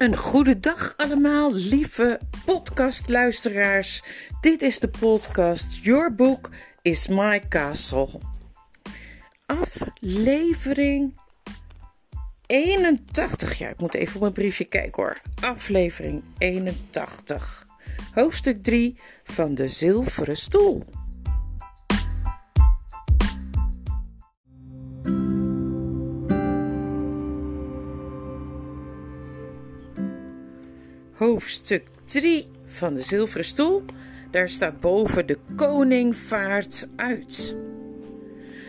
[0.00, 4.02] Een goede dag allemaal, lieve podcastluisteraars.
[4.40, 6.50] Dit is de podcast Your Book
[6.82, 8.08] is My Castle.
[9.46, 11.20] Aflevering
[12.46, 13.58] 81.
[13.58, 15.16] Ja, ik moet even op mijn briefje kijken hoor.
[15.40, 17.66] Aflevering 81.
[18.12, 20.84] Hoofdstuk 3 van de Zilveren Stoel.
[31.30, 33.84] Hoofdstuk 3 van de Zilveren Stoel.
[34.30, 37.56] Daar staat boven de koning vaart uit.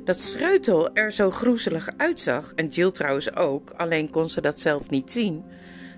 [0.03, 4.89] Dat Schreutel er zo groezelig uitzag, en Jill trouwens ook, alleen kon ze dat zelf
[4.89, 5.43] niet zien,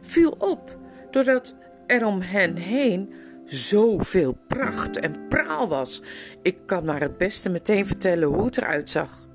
[0.01, 0.77] viel op
[1.11, 1.57] doordat
[1.87, 3.13] er om hen heen
[3.45, 6.01] zoveel pracht en praal was.
[6.41, 9.27] Ik kan maar het beste meteen vertellen hoe het eruit zag.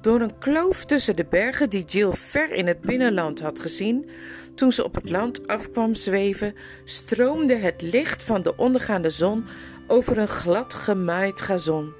[0.00, 4.10] Door een kloof tussen de bergen die Jill ver in het binnenland had gezien,
[4.54, 9.44] toen ze op het land afkwam zweven, stroomde het licht van de ondergaande zon
[9.86, 11.92] over een glad gemaaid gazon.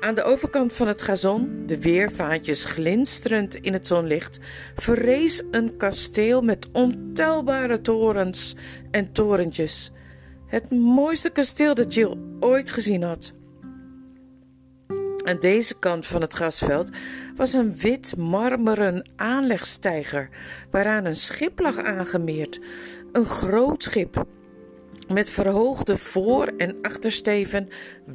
[0.00, 4.38] Aan de overkant van het gazon, de weervaantjes glinsterend in het zonlicht,
[4.74, 8.54] verrees een kasteel met ontelbare torens
[8.90, 9.90] en torentjes.
[10.46, 13.32] Het mooiste kasteel dat Jill ooit gezien had.
[15.24, 16.90] Aan deze kant van het grasveld
[17.38, 20.28] was een wit marmeren aanlegsteiger,
[20.70, 22.60] waaraan een schip lag aangemeerd.
[23.12, 24.26] Een groot schip
[25.08, 27.68] met verhoogde voor- en achtersteven,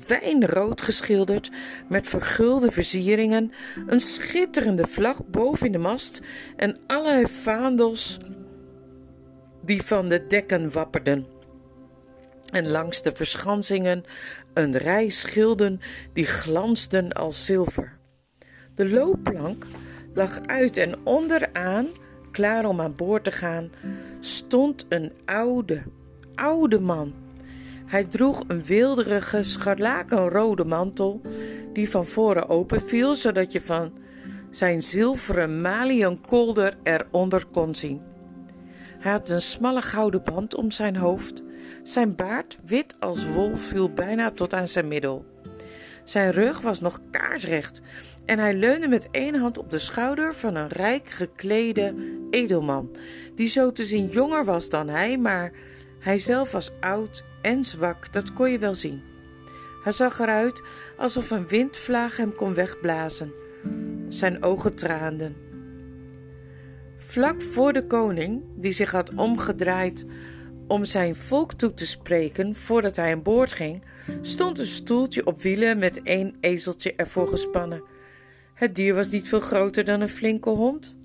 [0.08, 1.52] wijnrood geschilderd,
[1.90, 3.52] met vergulde versieringen,
[3.88, 6.22] een schitterende vlag boven in de mast
[6.56, 8.18] en allerlei vaandels
[9.62, 11.26] die van de dekken wapperden
[12.52, 14.04] en langs de verschansingen
[14.54, 15.80] een rij schilden
[16.14, 18.02] die glansden als zilver.
[18.76, 19.66] De loopplank
[20.14, 21.88] lag uit en onderaan,
[22.32, 23.72] klaar om aan boord te gaan,
[24.20, 25.84] stond een oude,
[26.36, 27.14] oude man.
[27.86, 31.22] Hij droeg een wilderige scharlakenrode mantel
[31.74, 33.94] die van voren open viel, zodat je van
[34.52, 38.02] zijn zilveren maliënkolder eronder kon zien.
[39.00, 41.44] Hij had een smalle gouden band om zijn hoofd
[41.84, 45.26] zijn baard, wit als wol, viel bijna tot aan zijn middel.
[46.04, 47.82] Zijn rug was nog kaarsrecht
[48.26, 51.94] en hij leunde met één hand op de schouder van een rijk geklede
[52.30, 52.96] edelman,
[53.36, 55.52] die zo te zien jonger was dan hij, maar
[56.00, 59.02] hij zelf was oud en zwak, dat kon je wel zien.
[59.84, 60.64] Hij zag eruit
[60.98, 63.34] alsof een windvlaag hem kon wegblazen.
[64.08, 65.36] Zijn ogen traanden.
[66.98, 70.06] Vlak voor de koning, die zich had omgedraaid
[70.68, 73.84] om zijn volk toe te spreken voordat hij aan boord ging,
[74.22, 77.93] stond een stoeltje op wielen met één ezeltje ervoor gespannen.
[78.54, 80.96] Het dier was niet veel groter dan een flinke hond.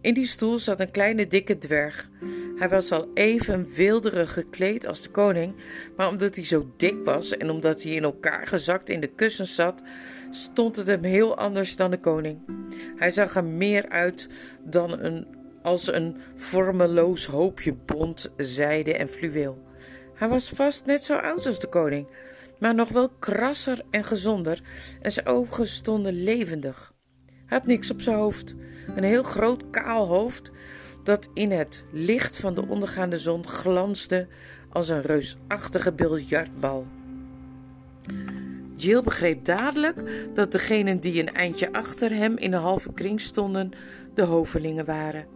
[0.00, 2.10] In die stoel zat een kleine dikke dwerg.
[2.56, 5.54] Hij was al even wilderig gekleed als de koning,
[5.96, 9.54] maar omdat hij zo dik was en omdat hij in elkaar gezakt in de kussens
[9.54, 9.82] zat,
[10.30, 12.38] stond het hem heel anders dan de koning.
[12.96, 14.28] Hij zag er meer uit
[14.64, 15.26] dan een
[15.62, 19.62] als een vormeloos hoopje bont, zijde en fluweel.
[20.14, 22.06] Hij was vast net zo oud als de koning,
[22.62, 24.62] maar nog wel krasser en gezonder
[25.00, 26.92] en zijn ogen stonden levendig.
[27.26, 28.54] Hij had niks op zijn hoofd,
[28.94, 30.50] een heel groot kaal hoofd
[31.04, 34.28] dat in het licht van de ondergaande zon glansde
[34.70, 36.86] als een reusachtige biljartbal.
[38.76, 43.70] Jill begreep dadelijk dat degenen die een eindje achter hem in een halve kring stonden,
[44.14, 45.26] de hovelingen waren.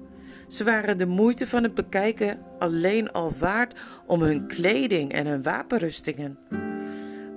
[0.49, 3.75] Ze waren de moeite van het bekijken alleen al waard
[4.07, 6.39] om hun kleding en hun wapenrustingen.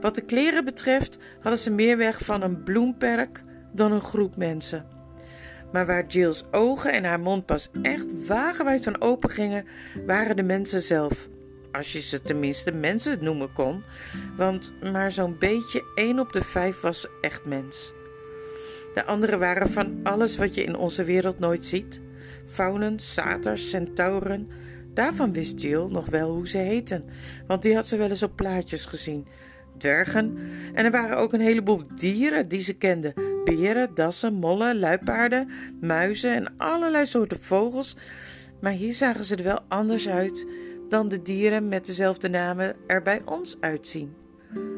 [0.02, 3.44] Wat de kleren betreft hadden ze meer weg van een bloemperk
[3.74, 4.86] dan een groep mensen.
[5.72, 9.66] Maar waar Jill's ogen en haar mond pas echt wagenwijd van open gingen,
[10.06, 11.28] waren de mensen zelf.
[11.72, 13.84] Als je ze tenminste mensen noemen kon,
[14.38, 17.94] want maar zo'n beetje één op de vijf was echt mens.
[18.94, 22.02] De anderen waren van alles wat je in onze wereld nooit ziet
[22.50, 24.48] faunen, saters, centauren.
[24.94, 27.06] Daarvan wist Jill nog wel hoe ze heten,
[27.48, 29.28] want die had ze wel eens op plaatjes gezien.
[29.80, 30.38] Dwergen,
[30.74, 35.50] en er waren ook een heleboel dieren die ze kende: beren, dassen, mollen, luipaarden,
[35.82, 37.96] muizen en allerlei soorten vogels.
[38.62, 40.46] Maar hier zagen ze er wel anders uit
[40.90, 44.14] dan de dieren met dezelfde namen er bij ons uitzien.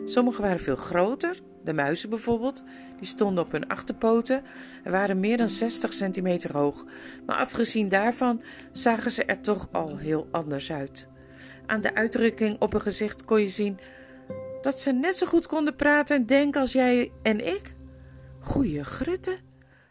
[0.06, 2.64] Sommige waren veel groter, de muizen bijvoorbeeld,
[2.98, 4.44] die stonden op hun achterpoten
[4.84, 6.86] en waren meer dan 60 centimeter hoog.
[7.26, 11.08] Maar afgezien daarvan zagen ze er toch al heel anders uit.
[11.66, 13.80] Aan de uitdrukking op hun gezicht kon je zien
[14.62, 17.74] dat ze net zo goed konden praten en denken als jij en ik.
[18.40, 19.38] Goeie grutte,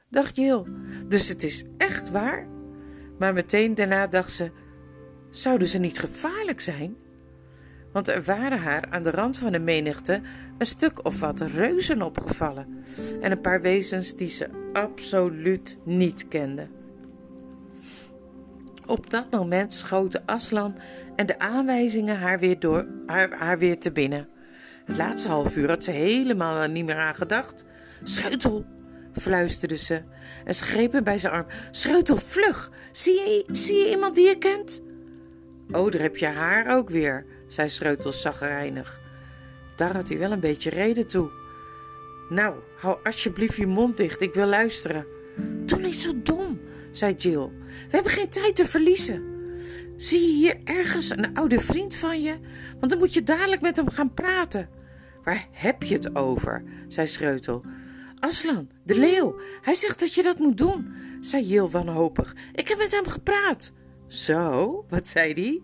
[0.08, 0.64] dacht Jill.
[1.08, 2.46] Dus het is echt waar?
[3.18, 4.50] Maar meteen daarna dacht ze:
[5.30, 6.96] zouden ze niet gevaarlijk zijn?
[7.92, 10.20] Want er waren haar aan de rand van de menigte
[10.58, 12.84] een stuk of wat reuzen opgevallen
[13.20, 16.68] en een paar wezens die ze absoluut niet kende.
[18.86, 20.78] Op dat moment schoten Aslan
[21.16, 24.28] en de aanwijzingen haar weer, door, haar, haar weer te binnen.
[24.90, 27.64] Het laatste half uur had ze helemaal niet meer aan gedacht.
[28.04, 28.64] Scheutel,
[29.12, 30.02] fluisterde ze
[30.44, 31.46] en greep hem bij zijn arm.
[31.70, 32.70] Scheutel, vlug!
[32.92, 34.82] Zie je, zie je iemand die je kent?
[35.70, 39.00] Oh, daar heb je haar ook weer, zei Schreutel zagrijnig.
[39.76, 41.30] Daar had hij wel een beetje reden toe.
[42.28, 45.06] Nou, hou alsjeblieft je mond dicht, ik wil luisteren.
[45.66, 46.60] Doe niet zo dom,
[46.92, 47.48] zei Jill.
[47.66, 49.24] We hebben geen tijd te verliezen.
[49.96, 52.38] Zie je hier ergens een oude vriend van je?
[52.78, 54.78] Want dan moet je dadelijk met hem gaan praten.
[55.24, 56.64] Waar heb je het over?
[56.88, 57.64] zei Schreutel.
[58.18, 59.40] Aslan, de leeuw.
[59.62, 62.36] Hij zegt dat je dat moet doen, zei Jill wanhopig.
[62.54, 63.72] Ik heb met hem gepraat.
[64.06, 65.60] Zo, wat zei hij?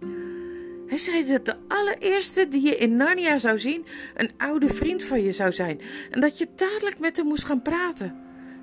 [0.86, 5.22] Hij zei dat de allereerste die je in Narnia zou zien een oude vriend van
[5.22, 5.80] je zou zijn
[6.10, 8.14] en dat je dadelijk met hem moest gaan praten.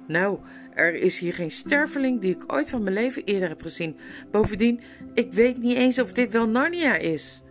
[0.08, 0.40] Nou,
[0.74, 3.98] er is hier geen sterveling die ik ooit van mijn leven eerder heb gezien.
[4.32, 4.82] Bovendien,
[5.14, 7.43] ik weet niet eens of dit wel Narnia is.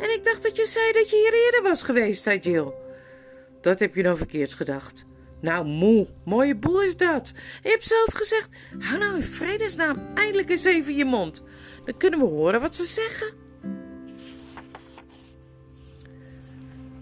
[0.00, 2.72] En ik dacht dat je zei dat je hier eerder was geweest, zei Jill.
[3.60, 5.04] Dat heb je dan verkeerd gedacht.
[5.40, 7.32] Nou, moe, mooie boel is dat.
[7.62, 8.48] Je hebt zelf gezegd,
[8.78, 11.44] hou nou in vredesnaam eindelijk eens even je mond.
[11.84, 13.32] Dan kunnen we horen wat ze zeggen.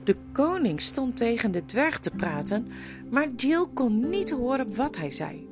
[0.04, 2.72] De koning stond tegen de dwerg te praten,
[3.10, 5.48] maar Jill kon niet horen wat hij zei.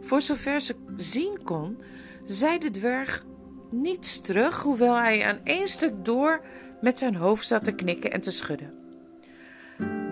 [0.00, 1.78] Voor zover ze zien kon,
[2.24, 3.24] zei de dwerg
[3.70, 6.44] niets terug, hoewel hij aan één stuk door
[6.80, 8.74] met zijn hoofd zat te knikken en te schudden.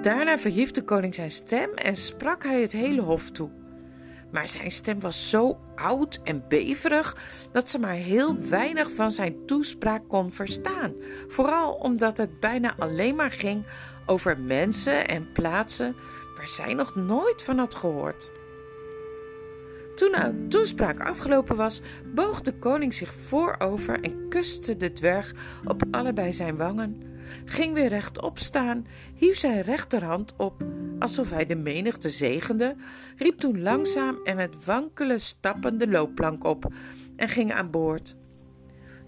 [0.02, 3.50] Daarna verhief de koning zijn stem en sprak hij het hele hof toe.
[4.32, 7.16] Maar zijn stem was zo oud en beverig
[7.52, 10.92] dat ze maar heel weinig van zijn toespraak kon verstaan.
[11.28, 13.66] Vooral omdat het bijna alleen maar ging
[14.06, 15.96] over mensen en plaatsen
[16.36, 18.30] waar zij nog nooit van had gehoord.
[19.96, 21.80] Toen de toespraak afgelopen was,
[22.14, 25.34] boog de koning zich voorover en kuste de dwerg
[25.64, 27.02] op allebei zijn wangen,
[27.44, 30.64] ging weer rechtop staan, hief zijn rechterhand op
[30.98, 32.76] alsof hij de menigte zegende,
[33.16, 36.72] riep toen langzaam en met wankele stappen de loopplank op
[37.16, 38.16] en ging aan boord.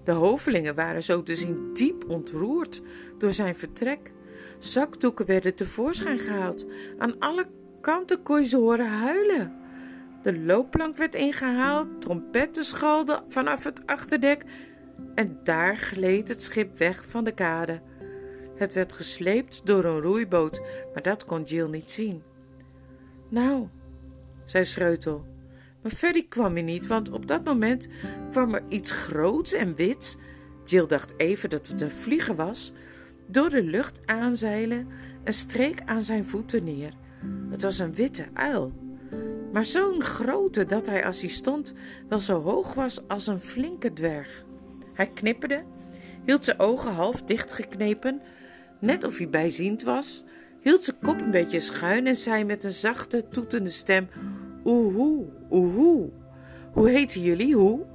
[0.05, 2.83] De hovelingen waren zo te zien diep ontroerd
[3.19, 4.13] door zijn vertrek.
[4.59, 6.67] Zakdoeken werden tevoorschijn gehaald.
[6.99, 7.47] Aan alle
[7.81, 9.58] kanten kon je ze horen huilen.
[10.23, 14.45] De loopplank werd ingehaald, trompetten schalden vanaf het achterdek
[15.15, 17.81] en daar gleed het schip weg van de kade.
[18.57, 20.61] Het werd gesleept door een roeiboot,
[20.95, 22.23] maar dat kon Jill niet zien.
[23.29, 23.69] Nou,
[24.45, 25.27] zei Schreutel.
[25.83, 27.89] Maar Ferry kwam hij niet, want op dat moment
[28.31, 30.17] kwam er iets groots en wits.
[30.65, 32.73] Jill dacht even dat het een vlieger was,
[33.29, 34.89] door de lucht aanzeilen
[35.25, 36.93] en streek aan zijn voeten neer.
[37.51, 38.73] Het was een witte uil,
[39.59, 41.73] maar zo'n grote dat hij als hij stond
[42.09, 44.45] wel zo hoog was als een flinke dwerg.
[44.95, 45.65] Hij knipperde,
[46.25, 48.21] hield zijn ogen half dichtgeknepen,
[48.81, 50.25] net of hij bijziend was,
[50.61, 54.09] hield zijn kop een beetje schuin en zei met een zachte, toetende stem:
[54.65, 56.11] Oehoe, oehoe.
[56.73, 57.87] Hoe heten jullie, hoe?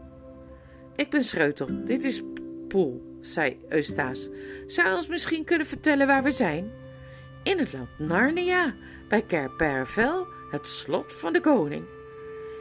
[0.95, 2.23] Ik ben Schreutel, dit is
[2.67, 4.31] Poel, zei Eustace.
[4.67, 6.71] Zou je ons misschien kunnen vertellen waar we zijn?
[7.43, 8.75] In het land Narnia,
[9.07, 11.83] bij Kerpervel, het slot van de koning.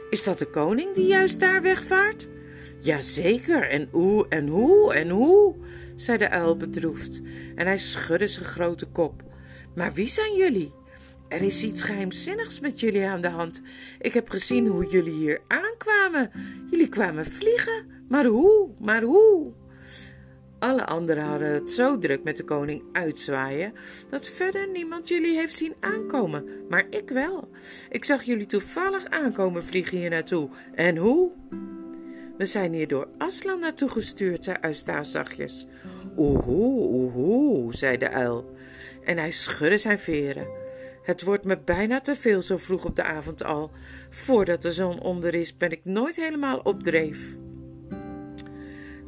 [0.09, 2.27] Is dat de koning die juist daar wegvaart?
[2.79, 5.55] Jazeker, en hoe en hoe en hoe,
[5.95, 7.21] zei de uil bedroefd,
[7.55, 9.23] en hij schudde zijn grote kop.
[9.75, 10.73] Maar wie zijn jullie?
[11.27, 13.61] Er is iets geheimzinnigs met jullie aan de hand.
[13.99, 16.31] Ik heb gezien hoe jullie hier aankwamen.
[16.69, 18.05] Jullie kwamen vliegen.
[18.09, 18.69] Maar hoe?
[18.79, 19.53] Maar hoe?
[20.63, 23.73] Alle anderen hadden het zo druk met de koning uitzwaaien
[24.09, 27.49] dat verder niemand jullie heeft zien aankomen, maar ik wel.
[27.89, 30.49] Ik zag jullie toevallig aankomen vliegen hier naartoe.
[30.75, 31.31] En hoe?
[32.37, 35.65] We zijn hier door Aslan naartoe gestuurd, zei Eustace zachtjes.
[36.17, 38.55] Oehoe, oehoe, zei de uil.
[39.03, 40.47] En hij schudde zijn veren.
[41.03, 43.71] Het wordt me bijna te veel zo vroeg op de avond al.
[44.09, 47.35] Voordat de zon onder is, ben ik nooit helemaal op dreef.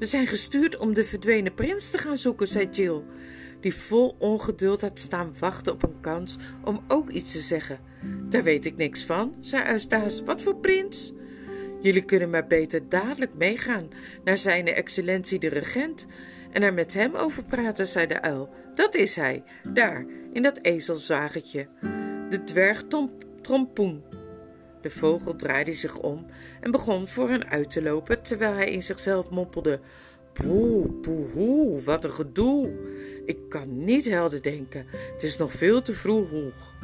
[0.05, 3.01] We zijn gestuurd om de verdwenen prins te gaan zoeken, zei Jill,
[3.59, 7.79] die vol ongeduld had staan wachten op een kans om ook iets te zeggen.
[8.29, 10.23] Daar weet ik niks van, zei Eustace.
[10.23, 11.13] Wat voor prins?
[11.81, 13.89] Jullie kunnen maar beter dadelijk meegaan
[14.23, 16.05] naar zijn excellentie de regent
[16.51, 18.49] en er met hem over praten, zei de uil.
[18.75, 19.43] Dat is hij,
[19.73, 21.67] daar, in dat ezelzwagentje.
[22.29, 22.83] De dwerg
[23.41, 24.03] Trompoen.
[24.85, 26.25] De vogel draaide zich om
[26.61, 29.79] en begon voor hen uit te lopen, terwijl hij in zichzelf moppelde:
[30.33, 32.73] Poeh, poehoe, wat een gedoe.
[33.25, 34.85] Ik kan niet helder denken.
[35.13, 36.75] Het is nog veel te vroeg.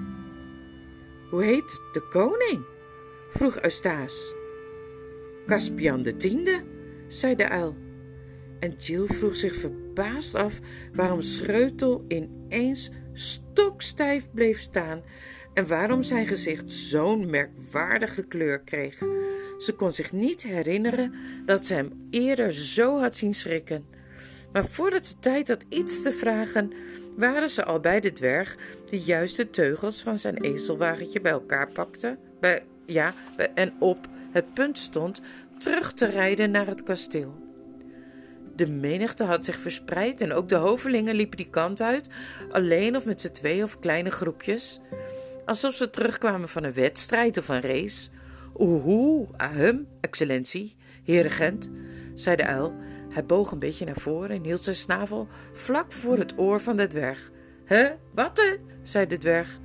[1.30, 2.66] Hoe heet de koning?
[3.30, 4.36] vroeg Eustace.
[5.46, 6.64] Caspian de tiende,
[7.08, 7.76] zei de uil.
[8.60, 10.60] En Jill vroeg zich verbaasd af
[10.94, 15.02] waarom Schreutel ineens stokstijf bleef staan
[15.54, 18.98] en waarom zijn gezicht zo'n merkwaardige kleur kreeg.
[19.58, 21.14] Ze kon zich niet herinneren
[21.46, 23.86] dat ze hem eerder zo had zien schrikken.
[24.52, 26.74] Maar voordat ze tijd had iets te vragen,
[27.18, 28.58] waren ze al bij de dwerg
[28.90, 32.18] die juist de teugels van zijn ezelwagentje bij elkaar pakte.
[32.40, 33.14] Bij, ja,
[33.54, 35.22] en op het punt stond
[35.58, 37.50] terug te rijden naar het kasteel.
[38.56, 42.10] De menigte had zich verspreid en ook de hovelingen liepen die kant uit,
[42.52, 44.80] alleen of met z'n twee of kleine groepjes,
[45.52, 48.10] alsof ze terugkwamen van een wedstrijd of een race.
[48.58, 51.70] Oehoe, ahem, excellentie, heer regent,
[52.14, 52.76] zei de uil.
[53.14, 56.76] Hij boog een beetje naar voren en hield zijn snavel vlak voor het oor van
[56.76, 57.32] de dwerg.
[57.66, 58.58] Hè, wat?
[58.84, 59.60] zei de dwerg.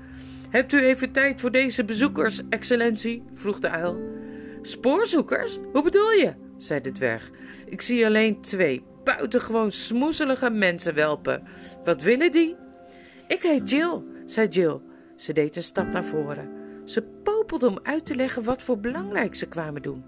[0.51, 3.23] Hebt u even tijd voor deze bezoekers, excellentie?
[3.35, 4.01] vroeg de uil.
[4.63, 5.59] Spoorzoekers?
[5.73, 6.35] Hoe bedoel je?
[6.57, 7.31] zei de dwerg.
[7.67, 11.43] Ik zie alleen twee buitengewoon smoezelige mensenwelpen.
[11.85, 12.57] Wat willen die?
[13.29, 14.86] Ik heet Jill, zei Jill.
[15.17, 16.51] Ze deed een stap naar voren.
[16.85, 20.05] Ze popelde om uit te leggen wat voor belangrijk ze kwamen doen.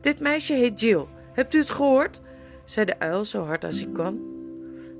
[0.00, 1.04] Dit meisje heet Jill.
[1.32, 2.20] Hebt u het gehoord?
[2.64, 4.38] zei de uil zo hard als hij kon.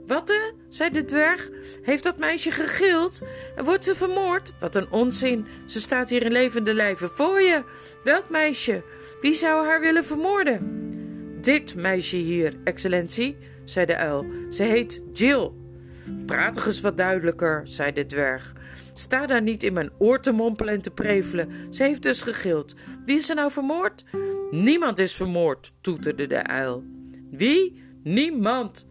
[0.06, 0.52] Wat de?
[0.68, 1.50] zei de dwerg.
[1.82, 3.20] Heeft dat meisje gegild?
[3.56, 4.52] En wordt ze vermoord?
[4.60, 5.46] Wat een onzin.
[5.66, 7.64] Ze staat hier in levende lijven voor je.
[8.04, 8.82] Welk meisje?
[9.20, 10.88] Wie zou haar willen vermoorden?
[11.40, 14.26] Dit meisje hier, excellentie, zei de uil.
[14.48, 15.59] Ze heet Jill.
[16.26, 18.52] Praat eens wat duidelijker, zei de dwerg.
[18.92, 21.48] Sta daar niet in mijn oor te mompelen en te prevelen.
[21.70, 22.74] Ze heeft dus gegild.
[23.04, 24.04] Wie is er nou vermoord?
[24.50, 26.84] Niemand is vermoord, toeterde de uil.
[27.30, 27.82] Wie?
[28.02, 28.86] Niemand.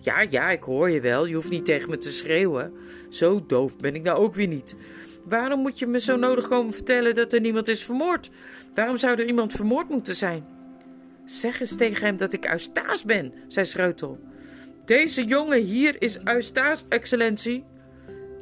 [0.00, 1.26] Ja, ja, ik hoor je wel.
[1.26, 2.72] Je hoeft niet tegen me te schreeuwen.
[3.08, 4.76] Zo doof ben ik nou ook weer niet.
[5.24, 8.30] Waarom moet je me zo nodig komen vertellen dat er niemand is vermoord?
[8.74, 10.44] Waarom zou er iemand vermoord moeten zijn?
[11.24, 14.20] Zeg eens tegen hem dat ik Eustace ben, zei Schreutel.
[14.86, 17.64] Deze jongen hier is Eustace, excellentie,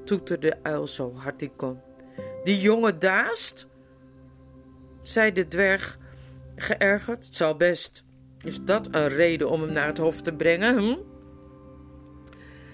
[0.05, 1.81] toeterde de uil zo hard hij kon.
[2.43, 3.69] Die jongen daast?
[5.03, 5.99] zei de dwerg
[6.57, 7.25] geërgerd.
[7.25, 8.05] Het zal best.
[8.43, 10.99] Is dat een reden om hem naar het hof te brengen, hm?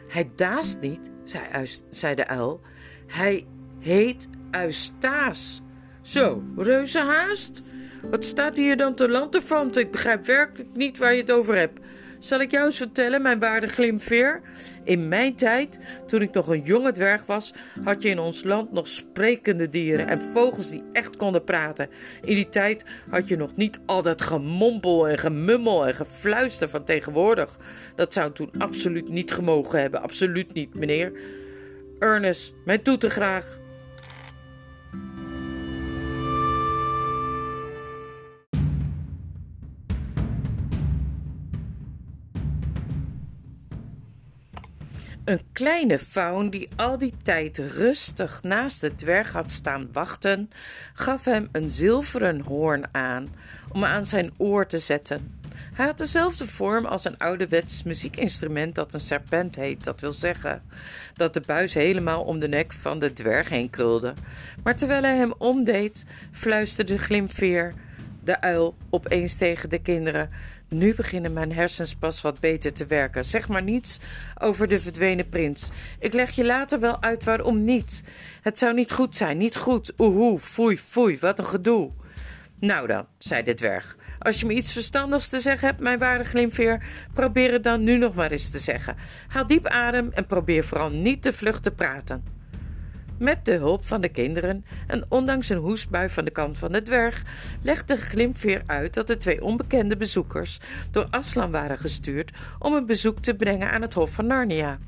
[0.08, 2.60] Hij daast niet, zei, zei de uil.
[3.06, 3.46] Hij
[3.78, 5.60] heet Eustace.
[6.02, 7.62] Zo, reuzenhaast.
[8.10, 9.82] Wat staat hier dan te lanterfanten?
[9.82, 11.80] Ik begrijp werkelijk niet waar je het over hebt.
[12.20, 14.40] Zal ik jou eens vertellen, mijn waarde glimveer?
[14.84, 17.52] In mijn tijd, toen ik nog een jonge dwerg was,
[17.84, 21.88] had je in ons land nog sprekende dieren en vogels die echt konden praten.
[22.24, 26.84] In die tijd had je nog niet al dat gemompel en gemummel en gefluister van
[26.84, 27.56] tegenwoordig.
[27.94, 31.12] Dat zou toen absoluut niet gemogen hebben, absoluut niet, meneer.
[31.98, 33.59] Ernest, mijn toeten graag.
[45.30, 50.50] Een kleine faun die al die tijd rustig naast de dwerg had staan wachten,
[50.94, 53.28] gaf hem een zilveren hoorn aan
[53.72, 55.40] om aan zijn oor te zetten.
[55.74, 60.62] Hij had dezelfde vorm als een ouderwets muziekinstrument dat een serpent heet, dat wil zeggen
[61.14, 64.12] dat de buis helemaal om de nek van de dwerg heen krulde.
[64.62, 67.74] Maar terwijl hij hem omdeed, fluisterde Glimveer,
[68.24, 70.30] de uil, opeens tegen de kinderen:
[70.70, 73.24] nu beginnen mijn hersens pas wat beter te werken.
[73.24, 74.00] Zeg maar niets
[74.38, 75.70] over de verdwenen prins.
[75.98, 78.02] Ik leg je later wel uit waarom niet.
[78.42, 79.92] Het zou niet goed zijn, niet goed.
[79.98, 81.90] Oehoe, foei, foei, wat een gedoe.
[82.58, 83.96] Nou dan, zei de dwerg.
[84.18, 86.82] Als je me iets verstandigs te zeggen hebt, mijn waarde glimveer,
[87.14, 88.96] probeer het dan nu nog maar eens te zeggen.
[89.28, 92.39] Haal diep adem en probeer vooral niet te vlug te praten.
[93.20, 96.82] Met de hulp van de kinderen en ondanks een hoestbui van de kant van de
[96.82, 97.22] dwerg
[97.62, 100.60] legde Glimveer uit dat de twee onbekende bezoekers
[100.90, 104.78] door Aslan waren gestuurd om een bezoek te brengen aan het Hof van Narnia.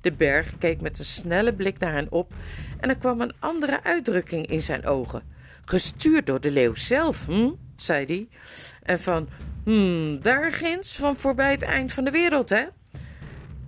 [0.00, 2.32] De berg keek met een snelle blik naar hen op
[2.80, 5.22] en er kwam een andere uitdrukking in zijn ogen.
[5.64, 7.50] Gestuurd door de leeuw zelf, hm?
[7.76, 8.28] zei hij.
[8.82, 9.28] En van,
[9.64, 12.64] hm, daar ginds, van voorbij het eind van de wereld, hè?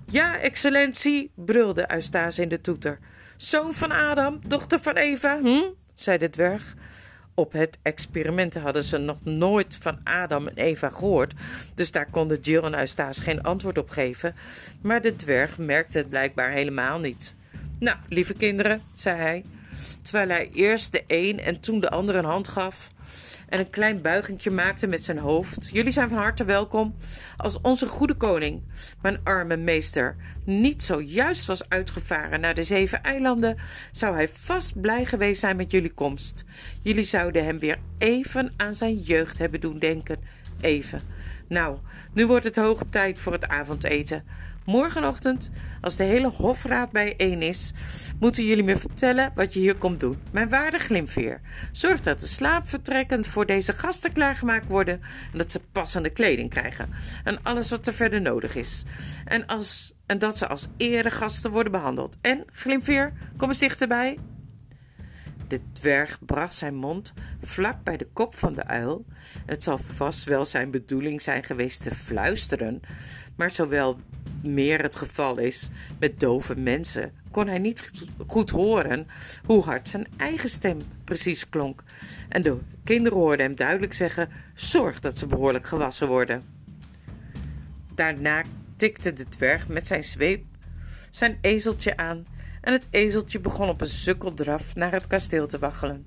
[0.06, 2.98] Ja, excellentie, brulde Eustace in de toeter.
[3.42, 5.70] Zoon van Adam, dochter van Eva, hm?
[5.94, 6.74] zei de dwerg.
[7.34, 11.34] Op het experiment hadden ze nog nooit van Adam en Eva gehoord,
[11.74, 14.34] dus daar konden Jill en Eustace geen antwoord op geven.
[14.82, 17.36] Maar de dwerg merkte het blijkbaar helemaal niet.
[17.78, 19.44] Nou, lieve kinderen, zei hij,
[20.02, 22.90] terwijl hij eerst de een en toen de andere een hand gaf
[23.52, 25.70] en een klein buigingje maakte met zijn hoofd.
[25.72, 26.94] Jullie zijn van harte welkom.
[27.36, 28.62] Als onze goede koning,
[29.02, 33.56] mijn arme meester, niet zojuist was uitgevaren naar de zeven eilanden,
[33.90, 36.44] zou hij vast blij geweest zijn met jullie komst.
[36.82, 40.18] Jullie zouden hem weer even aan zijn jeugd hebben doen denken.
[40.60, 41.00] Even.
[41.52, 41.78] Nou,
[42.12, 44.24] nu wordt het hoge tijd voor het avondeten.
[44.64, 47.72] Morgenochtend, als de hele hofraad bijeen is,
[48.20, 50.18] moeten jullie me vertellen wat je hier komt doen.
[50.30, 51.40] Mijn waarde glimveer.
[51.72, 55.00] Zorg dat de slaapvertrekken voor deze gasten klaargemaakt worden
[55.32, 56.88] en dat ze passende kleding krijgen.
[57.24, 58.84] En alles wat er verder nodig is.
[59.24, 62.16] En, als, en dat ze als eregasten worden behandeld.
[62.20, 64.18] En, glimveer, kom eens dichterbij.
[65.52, 69.04] De dwerg bracht zijn mond vlak bij de kop van de uil.
[69.46, 72.80] Het zal vast wel zijn bedoeling zijn geweest te fluisteren,
[73.36, 74.00] maar zowel
[74.42, 75.68] meer het geval is
[75.98, 79.06] met dove mensen, kon hij niet goed horen
[79.44, 81.82] hoe hard zijn eigen stem precies klonk.
[82.28, 86.44] En de kinderen hoorden hem duidelijk zeggen: Zorg dat ze behoorlijk gewassen worden.
[87.94, 88.42] Daarna
[88.76, 90.44] tikte de dwerg met zijn zweep
[91.10, 92.26] zijn ezeltje aan
[92.62, 96.04] en het ezeltje begon op een sukkeldraf naar het kasteel te waggelen.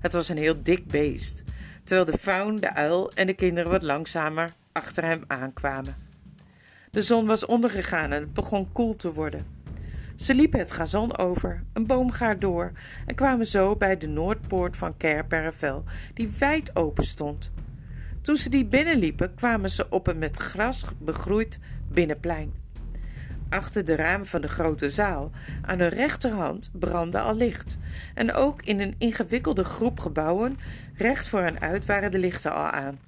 [0.00, 1.44] Het was een heel dik beest,
[1.84, 5.94] terwijl de faun, de uil en de kinderen wat langzamer achter hem aankwamen.
[6.90, 9.46] De zon was ondergegaan en het begon koel te worden.
[10.16, 12.72] Ze liepen het gazon over, een boomgaard door
[13.06, 17.52] en kwamen zo bij de noordpoort van Kerpervel, die wijd open stond.
[18.22, 22.63] Toen ze die binnenliepen, kwamen ze op een met gras begroeid binnenplein.
[23.54, 25.30] Achter de ramen van de grote zaal,
[25.62, 27.78] aan hun rechterhand, brandde al licht.
[28.14, 30.58] En ook in een ingewikkelde groep gebouwen,
[30.94, 32.98] recht voor hen uit, waren de lichten al aan.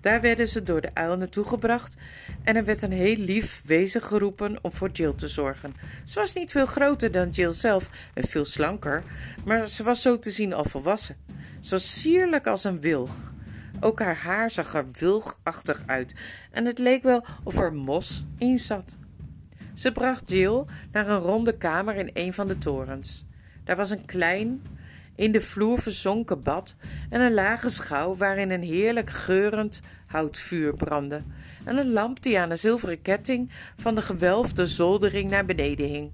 [0.00, 1.96] Daar werden ze door de uil naartoe gebracht
[2.44, 5.74] en er werd een heel lief wezen geroepen om voor Jill te zorgen.
[6.04, 9.02] Ze was niet veel groter dan Jill zelf en veel slanker,
[9.44, 11.16] maar ze was zo te zien al volwassen.
[11.60, 13.32] Ze was sierlijk als een wilg.
[13.80, 16.14] Ook haar haar zag er wilgachtig uit
[16.50, 18.97] en het leek wel of er mos in zat.
[19.78, 23.24] Ze bracht Jill naar een ronde kamer in een van de torens.
[23.64, 24.62] Daar was een klein,
[25.14, 26.76] in de vloer verzonken bad
[27.10, 31.22] en een lage schouw waarin een heerlijk geurend houtvuur brandde
[31.64, 36.10] en een lamp die aan een zilveren ketting van de gewelfde zoldering naar beneden hing.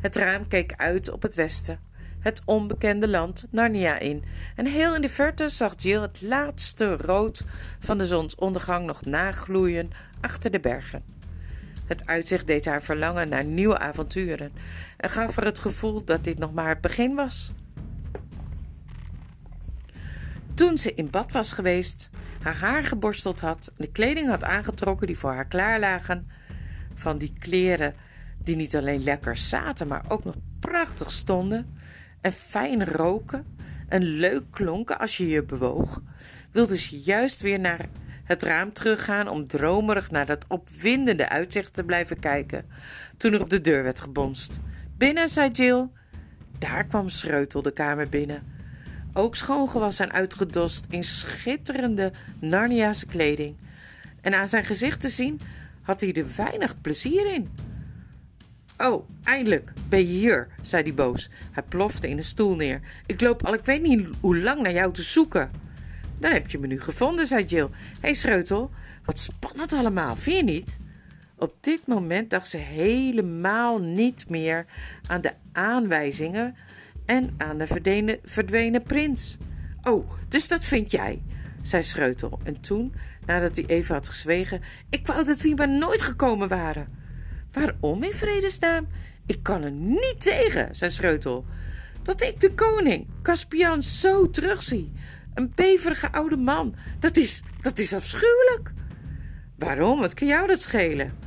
[0.00, 1.80] Het raam keek uit op het westen,
[2.20, 4.24] het onbekende land Narnia in,
[4.56, 7.44] en heel in de verte zag Jill het laatste rood
[7.80, 11.19] van de zonsondergang nog nagloeien achter de bergen.
[11.90, 14.52] Het uitzicht deed haar verlangen naar nieuwe avonturen
[14.96, 17.52] en gaf haar het gevoel dat dit nog maar het begin was.
[20.54, 22.10] Toen ze in bad was geweest,
[22.42, 26.30] haar haar geborsteld had, de kleding had aangetrokken die voor haar klaar lagen,
[26.94, 27.94] van die kleren
[28.38, 31.76] die niet alleen lekker zaten, maar ook nog prachtig stonden
[32.20, 33.46] en fijn roken
[33.88, 36.02] en leuk klonken als je je bewoog,
[36.50, 37.88] wilde ze juist weer naar
[38.30, 42.64] het raam teruggaan om dromerig naar dat opwindende uitzicht te blijven kijken,
[43.16, 44.58] toen er op de deur werd gebonst.
[44.96, 45.88] Binnen, zei Jill.
[46.58, 48.58] Daar kwam Schreutel de kamer binnen
[49.12, 53.56] ook schoongewassen en uitgedost in schitterende Narniaanse kleding.
[54.20, 55.40] En aan zijn gezicht te zien
[55.82, 57.50] had hij er weinig plezier in.
[58.78, 61.30] Oh, eindelijk ben je hier, zei hij boos.
[61.50, 62.80] Hij plofte in een stoel neer.
[63.06, 65.50] Ik loop al ik weet niet hoe lang naar jou te zoeken.
[66.20, 67.68] Dan heb je me nu gevonden, zei Jill.
[67.70, 68.70] Hé, hey, Schreutel,
[69.04, 70.78] wat spannend allemaal, vind je niet?
[71.36, 74.66] Op dit moment dacht ze helemaal niet meer
[75.06, 76.56] aan de aanwijzingen
[77.06, 77.66] en aan de
[78.24, 79.38] verdwenen, prins.
[79.82, 81.22] Oh, dus dat vind jij,
[81.62, 82.40] zei Schreutel.
[82.42, 82.94] En toen,
[83.26, 86.88] nadat hij even had gezwegen, ik wou dat we hier maar nooit gekomen waren.
[87.52, 88.86] Waarom in vredesnaam?
[89.26, 91.44] Ik kan er niet tegen, zei Schreutel.
[92.02, 94.92] Dat ik de koning, Caspian, zo terugzie.
[95.40, 96.74] Een beverige oude man.
[96.98, 98.72] Dat is, dat is afschuwelijk.
[99.58, 100.00] Waarom?
[100.00, 101.18] Wat kan jou dat schelen?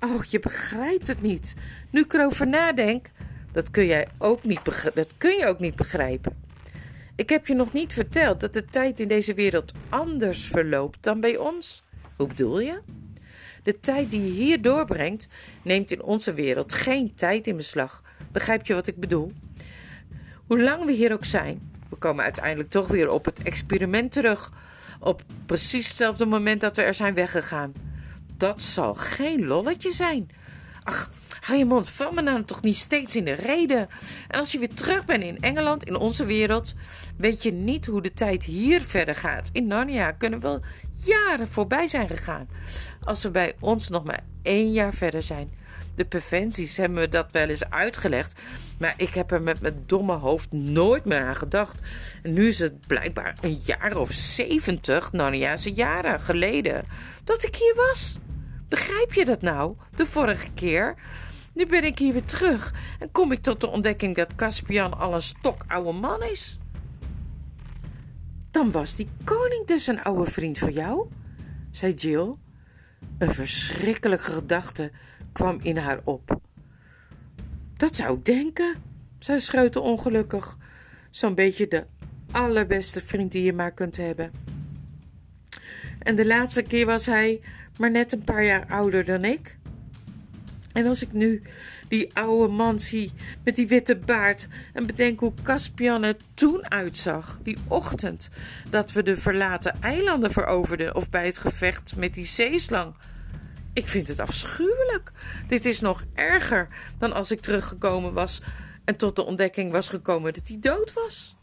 [0.00, 1.54] Oh, je begrijpt het niet.
[1.90, 3.10] Nu ik erover nadenk,
[3.52, 4.60] dat kun, jij ook niet
[4.94, 6.36] dat kun je ook niet begrijpen.
[7.14, 11.20] Ik heb je nog niet verteld dat de tijd in deze wereld anders verloopt dan
[11.20, 11.82] bij ons.
[12.16, 12.80] Hoe bedoel je?
[13.62, 15.28] De tijd die je hier doorbrengt,
[15.62, 18.02] neemt in onze wereld geen tijd in beslag.
[18.32, 19.32] Begrijp je wat ik bedoel?
[20.46, 24.52] Hoe lang we hier ook zijn, we komen uiteindelijk toch weer op het experiment terug.
[25.00, 27.72] Op precies hetzelfde moment dat we er zijn weggegaan.
[28.36, 30.30] Dat zal geen lolletje zijn.
[30.82, 31.10] Ach,
[31.46, 33.88] Hou je mond van me nou toch niet steeds in de reden.
[34.28, 36.74] En als je weer terug bent in Engeland, in onze wereld,
[37.16, 39.50] weet je niet hoe de tijd hier verder gaat.
[39.52, 40.60] In Narnia kunnen wel
[41.04, 42.48] jaren voorbij zijn gegaan.
[43.02, 45.50] Als we bij ons nog maar één jaar verder zijn.
[45.96, 48.40] De preventies hebben me dat wel eens uitgelegd.
[48.78, 51.80] Maar ik heb er met mijn domme hoofd nooit meer aan gedacht.
[52.22, 56.84] En nu is het blijkbaar een jaar of zeventig, nou ja, jaren geleden,
[57.24, 58.18] dat ik hier was.
[58.68, 59.76] Begrijp je dat nou?
[59.94, 60.94] De vorige keer.
[61.54, 65.14] Nu ben ik hier weer terug en kom ik tot de ontdekking dat Caspian al
[65.14, 66.58] een stokoude man is.
[68.50, 71.08] Dan was die koning dus een oude vriend voor jou,
[71.70, 72.34] zei Jill.
[73.18, 74.92] Een verschrikkelijke gedachte
[75.36, 76.40] kwam in haar op.
[77.76, 78.74] Dat zou denken,
[79.18, 80.56] zei Schreutel ongelukkig.
[81.10, 81.86] Zo'n beetje de
[82.30, 84.30] allerbeste vriend die je maar kunt hebben.
[85.98, 87.40] En de laatste keer was hij
[87.78, 89.58] maar net een paar jaar ouder dan ik.
[90.72, 91.42] En als ik nu
[91.88, 93.10] die oude man zie
[93.44, 98.28] met die witte baard en bedenk hoe Caspian er toen uitzag, die ochtend
[98.70, 102.94] dat we de verlaten eilanden veroverden of bij het gevecht met die zeeslang.
[103.76, 105.12] Ik vind het afschuwelijk.
[105.48, 108.40] Dit is nog erger dan als ik teruggekomen was
[108.84, 111.36] en tot de ontdekking was gekomen dat hij dood was.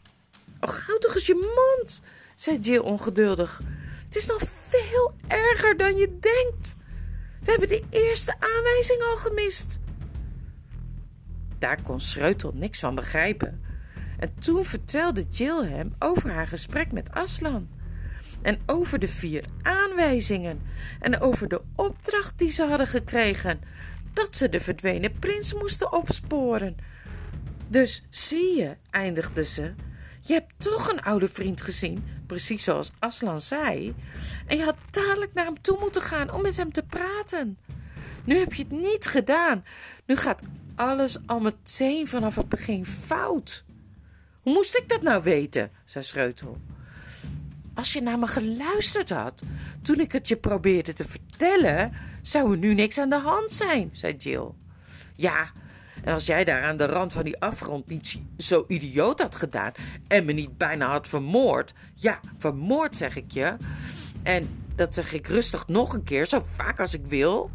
[0.60, 2.02] Oh, houd toch eens je mond,
[2.34, 3.60] zei Jill ongeduldig.
[4.04, 6.76] Het is nog veel erger dan je denkt.
[7.40, 9.78] We hebben de eerste aanwijzing al gemist.
[11.58, 13.64] Daar kon Schreutel niks van begrijpen.
[14.18, 17.68] En toen vertelde Jill hem over haar gesprek met Aslan.
[18.44, 20.62] En over de vier aanwijzingen.
[21.00, 23.60] En over de opdracht die ze hadden gekregen.
[24.12, 26.76] Dat ze de verdwenen prins moesten opsporen.
[27.68, 29.74] Dus zie je, eindigde ze.
[30.20, 33.94] Je hebt toch een oude vriend gezien, precies zoals Aslan zei.
[34.46, 37.58] En je had dadelijk naar hem toe moeten gaan om met hem te praten.
[38.24, 39.64] Nu heb je het niet gedaan.
[40.06, 40.42] Nu gaat
[40.74, 43.64] alles al meteen vanaf het begin fout.
[44.40, 45.70] Hoe moest ik dat nou weten?
[45.84, 46.58] zei Schreutel.
[47.74, 49.42] Als je naar me geluisterd had
[49.82, 53.90] toen ik het je probeerde te vertellen, zou er nu niks aan de hand zijn,
[53.92, 54.50] zei Jill.
[55.16, 55.50] Ja,
[56.04, 59.72] en als jij daar aan de rand van die afgrond niet zo idioot had gedaan
[60.08, 61.74] en me niet bijna had vermoord.
[61.94, 63.56] Ja, vermoord zeg ik je.
[64.22, 67.50] En dat zeg ik rustig nog een keer, zo vaak als ik wil.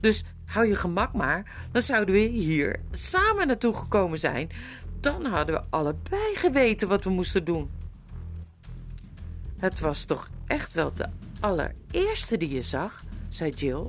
[0.00, 1.68] Dus hou je gemak maar.
[1.72, 4.50] Dan zouden we hier samen naartoe gekomen zijn.
[5.00, 7.70] Dan hadden we allebei geweten wat we moesten doen.
[9.58, 11.08] Het was toch echt wel de
[11.40, 13.86] allereerste die je zag, zei Jill.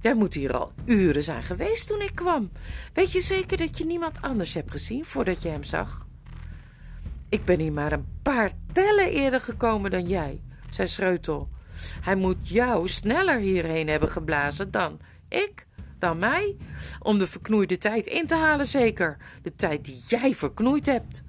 [0.00, 2.50] Jij moet hier al uren zijn geweest toen ik kwam.
[2.92, 6.06] Weet je zeker dat je niemand anders hebt gezien voordat je hem zag?
[7.28, 11.48] Ik ben hier maar een paar tellen eerder gekomen dan jij, zei Schreutel.
[12.00, 15.66] Hij moet jou sneller hierheen hebben geblazen dan ik,
[15.98, 16.56] dan mij.
[17.00, 19.16] Om de verknoeide tijd in te halen, zeker.
[19.42, 21.22] De tijd die jij verknoeid hebt.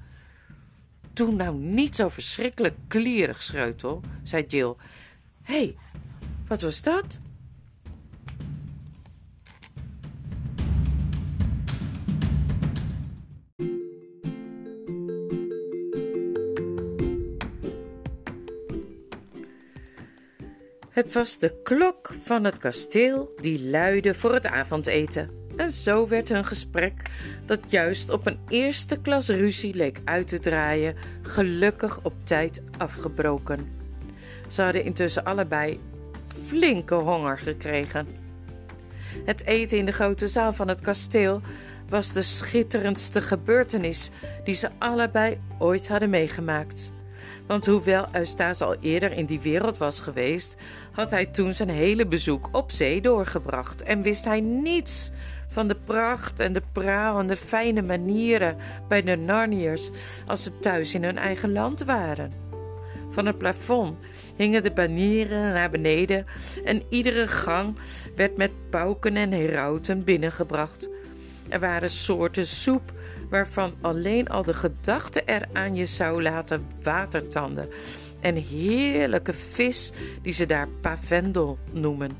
[1.15, 4.73] Doe nou niet zo verschrikkelijk klierig, Schreutel, zei Jill.
[5.41, 5.75] Hé, hey,
[6.47, 7.19] wat was dat?
[20.89, 25.44] Het was de klok van het kasteel die luidde voor het avondeten.
[25.57, 27.01] En zo werd hun gesprek,
[27.45, 33.71] dat juist op een eerste klas ruzie leek uit te draaien, gelukkig op tijd afgebroken.
[34.47, 35.79] Ze hadden intussen allebei
[36.45, 38.07] flinke honger gekregen.
[39.25, 41.41] Het eten in de grote zaal van het kasteel
[41.89, 44.11] was de schitterendste gebeurtenis
[44.43, 46.93] die ze allebei ooit hadden meegemaakt.
[47.47, 50.55] Want hoewel Eustace al eerder in die wereld was geweest,
[50.91, 55.11] had hij toen zijn hele bezoek op zee doorgebracht en wist hij niets
[55.55, 59.89] van de pracht en de praal en de fijne manieren bij de Narniërs
[60.25, 62.31] als ze thuis in hun eigen land waren.
[63.09, 63.97] Van het plafond
[64.35, 66.25] hingen de banieren naar beneden
[66.65, 67.75] en iedere gang
[68.15, 70.89] werd met pauken en herauten binnengebracht.
[71.49, 72.93] Er waren soorten soep
[73.29, 77.69] waarvan alleen al de gedachte eraan je zou laten watertanden.
[78.19, 82.11] En heerlijke vis die ze daar pavendel noemen.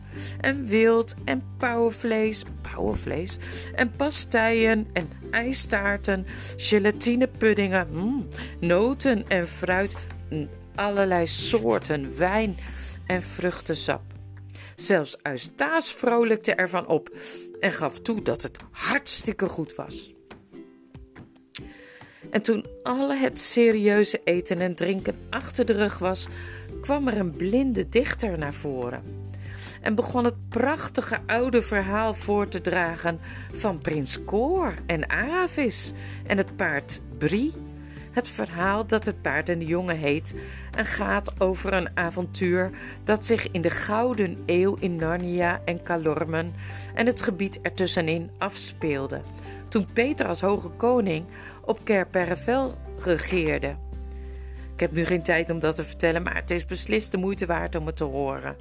[0.41, 3.37] En wild en pauwenvlees, pauwenvlees
[3.75, 6.25] en pasteien en ijstaarten,
[6.57, 8.27] gelatinepuddingen, mm,
[8.59, 9.95] noten en fruit,
[10.29, 12.55] mm, allerlei soorten wijn
[13.05, 14.01] en vruchtensap.
[14.75, 17.09] Zelfs Eustace vrolijkte ervan op
[17.59, 20.14] en gaf toe dat het hartstikke goed was.
[22.29, 26.27] En toen alle het serieuze eten en drinken achter de rug was,
[26.81, 29.23] kwam er een blinde dichter naar voren
[29.81, 33.19] en begon het prachtige oude verhaal voor te dragen
[33.51, 35.93] van prins Koor en Avis
[36.27, 37.53] en het paard Brie.
[38.11, 40.33] Het verhaal dat het paard en de jongen heet
[40.71, 42.69] en gaat over een avontuur
[43.03, 46.53] dat zich in de Gouden Eeuw in Narnia en Calormen
[46.93, 49.21] en het gebied ertussenin afspeelde,
[49.67, 51.25] toen Peter als hoge koning
[51.65, 53.75] op Cair Paravel regeerde.
[54.73, 57.45] Ik heb nu geen tijd om dat te vertellen, maar het is beslist de moeite
[57.45, 58.55] waard om het te horen.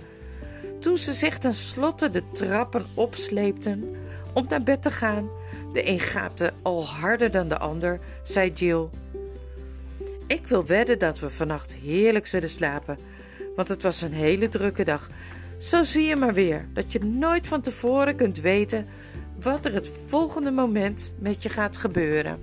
[0.80, 3.96] Toen ze zich tenslotte de trappen opsleepten
[4.32, 5.28] om naar bed te gaan,
[5.72, 8.88] de een gaapte al harder dan de ander, zei Jill:
[10.26, 12.98] Ik wil wedden dat we vannacht heerlijk zullen slapen,
[13.56, 15.10] want het was een hele drukke dag.
[15.58, 18.86] Zo zie je maar weer dat je nooit van tevoren kunt weten
[19.44, 22.42] wat er het volgende moment met je gaat gebeuren.